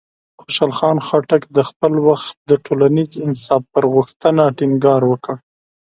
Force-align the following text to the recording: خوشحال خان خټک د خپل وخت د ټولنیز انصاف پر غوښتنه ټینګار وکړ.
خوشحال 0.41 0.71
خان 0.77 0.97
خټک 1.07 1.41
د 1.57 1.59
خپل 1.69 1.93
وخت 2.07 2.35
د 2.49 2.51
ټولنیز 2.65 3.11
انصاف 3.27 3.63
پر 3.73 3.83
غوښتنه 3.93 4.43
ټینګار 4.57 5.01
وکړ. 5.07 5.35